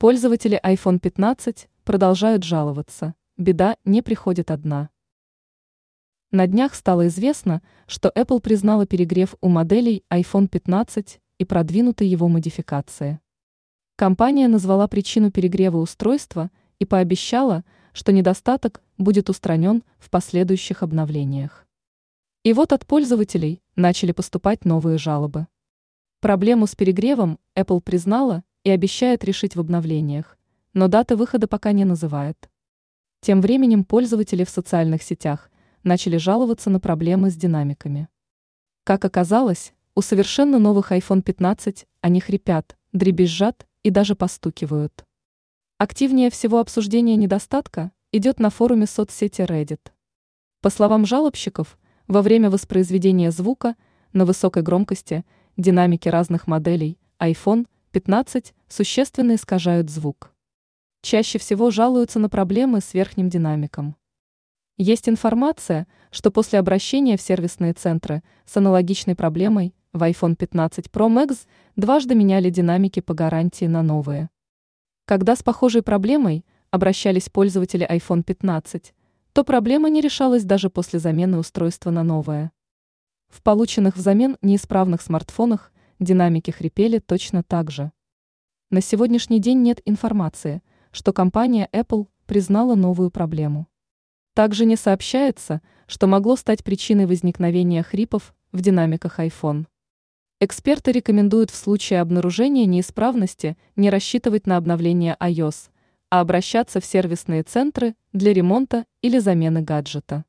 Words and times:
Пользователи 0.00 0.58
iPhone 0.64 0.98
15 0.98 1.68
продолжают 1.84 2.42
жаловаться. 2.42 3.14
Беда 3.36 3.76
не 3.84 4.00
приходит 4.00 4.50
одна. 4.50 4.88
На 6.30 6.46
днях 6.46 6.74
стало 6.74 7.08
известно, 7.08 7.60
что 7.86 8.10
Apple 8.16 8.40
признала 8.40 8.86
перегрев 8.86 9.34
у 9.42 9.50
моделей 9.50 10.02
iPhone 10.08 10.48
15 10.48 11.20
и 11.36 11.44
продвинутые 11.44 12.10
его 12.10 12.28
модификации. 12.28 13.20
Компания 13.96 14.48
назвала 14.48 14.88
причину 14.88 15.30
перегрева 15.30 15.76
устройства 15.76 16.50
и 16.78 16.86
пообещала, 16.86 17.62
что 17.92 18.10
недостаток 18.10 18.82
будет 18.96 19.28
устранен 19.28 19.82
в 19.98 20.08
последующих 20.08 20.82
обновлениях. 20.82 21.66
И 22.42 22.54
вот 22.54 22.72
от 22.72 22.86
пользователей 22.86 23.60
начали 23.76 24.12
поступать 24.12 24.64
новые 24.64 24.96
жалобы. 24.96 25.46
Проблему 26.20 26.66
с 26.66 26.74
перегревом 26.74 27.38
Apple 27.54 27.82
признала 27.82 28.44
и 28.64 28.70
обещает 28.70 29.24
решить 29.24 29.56
в 29.56 29.60
обновлениях, 29.60 30.38
но 30.74 30.88
даты 30.88 31.16
выхода 31.16 31.48
пока 31.48 31.72
не 31.72 31.84
называет. 31.84 32.50
Тем 33.20 33.40
временем 33.40 33.84
пользователи 33.84 34.44
в 34.44 34.50
социальных 34.50 35.02
сетях 35.02 35.50
начали 35.82 36.16
жаловаться 36.16 36.70
на 36.70 36.80
проблемы 36.80 37.30
с 37.30 37.36
динамиками. 37.36 38.08
Как 38.84 39.04
оказалось, 39.04 39.72
у 39.94 40.02
совершенно 40.02 40.58
новых 40.58 40.92
iPhone 40.92 41.22
15 41.22 41.86
они 42.02 42.20
хрипят, 42.20 42.76
дребезжат 42.92 43.66
и 43.82 43.90
даже 43.90 44.14
постукивают. 44.14 45.04
Активнее 45.78 46.30
всего 46.30 46.60
обсуждение 46.60 47.16
недостатка 47.16 47.92
идет 48.12 48.40
на 48.40 48.50
форуме 48.50 48.86
соцсети 48.86 49.42
Reddit. 49.42 49.80
По 50.60 50.68
словам 50.68 51.06
жалобщиков, 51.06 51.78
во 52.06 52.20
время 52.20 52.50
воспроизведения 52.50 53.30
звука 53.30 53.76
на 54.12 54.26
высокой 54.26 54.62
громкости 54.62 55.24
динамики 55.56 56.08
разных 56.08 56.46
моделей 56.46 56.98
iPhone– 57.18 57.66
15 57.92 58.54
существенно 58.68 59.34
искажают 59.34 59.90
звук. 59.90 60.32
Чаще 61.02 61.40
всего 61.40 61.72
жалуются 61.72 62.20
на 62.20 62.28
проблемы 62.28 62.80
с 62.80 62.94
верхним 62.94 63.28
динамиком. 63.28 63.96
Есть 64.76 65.08
информация, 65.08 65.88
что 66.12 66.30
после 66.30 66.60
обращения 66.60 67.16
в 67.16 67.20
сервисные 67.20 67.72
центры 67.72 68.22
с 68.46 68.56
аналогичной 68.56 69.16
проблемой 69.16 69.74
в 69.92 70.04
iPhone 70.04 70.36
15 70.36 70.86
Pro 70.86 71.08
Max 71.08 71.48
дважды 71.74 72.14
меняли 72.14 72.48
динамики 72.48 73.00
по 73.00 73.12
гарантии 73.12 73.64
на 73.64 73.82
новые. 73.82 74.30
Когда 75.04 75.34
с 75.34 75.42
похожей 75.42 75.82
проблемой 75.82 76.44
обращались 76.70 77.28
пользователи 77.28 77.84
iPhone 77.90 78.22
15, 78.22 78.94
то 79.32 79.42
проблема 79.42 79.90
не 79.90 80.00
решалась 80.00 80.44
даже 80.44 80.70
после 80.70 81.00
замены 81.00 81.38
устройства 81.38 81.90
на 81.90 82.04
новое. 82.04 82.52
В 83.28 83.42
полученных 83.42 83.96
взамен 83.96 84.36
неисправных 84.42 85.02
смартфонах 85.02 85.72
динамики 86.00 86.50
хрипели 86.50 86.98
точно 86.98 87.44
так 87.44 87.70
же. 87.70 87.92
На 88.70 88.80
сегодняшний 88.80 89.38
день 89.38 89.62
нет 89.62 89.80
информации, 89.84 90.62
что 90.90 91.12
компания 91.12 91.68
Apple 91.72 92.08
признала 92.26 92.74
новую 92.74 93.10
проблему. 93.10 93.68
Также 94.34 94.64
не 94.64 94.76
сообщается, 94.76 95.60
что 95.86 96.06
могло 96.06 96.36
стать 96.36 96.64
причиной 96.64 97.06
возникновения 97.06 97.82
хрипов 97.82 98.34
в 98.52 98.60
динамиках 98.60 99.18
iPhone. 99.18 99.66
Эксперты 100.40 100.92
рекомендуют 100.92 101.50
в 101.50 101.54
случае 101.54 102.00
обнаружения 102.00 102.64
неисправности 102.64 103.58
не 103.76 103.90
рассчитывать 103.90 104.46
на 104.46 104.56
обновление 104.56 105.16
iOS, 105.20 105.68
а 106.08 106.20
обращаться 106.20 106.80
в 106.80 106.84
сервисные 106.86 107.42
центры 107.42 107.94
для 108.12 108.32
ремонта 108.32 108.86
или 109.02 109.18
замены 109.18 109.60
гаджета. 109.60 110.24